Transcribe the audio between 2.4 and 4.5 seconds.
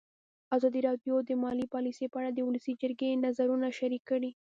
ولسي جرګې نظرونه شریک کړي.